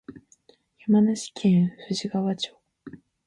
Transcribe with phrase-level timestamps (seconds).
[0.79, 2.57] 山梨県富士川町